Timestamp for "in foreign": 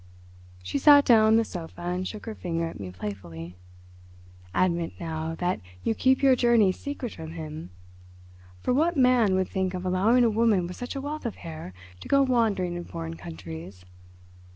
12.73-13.15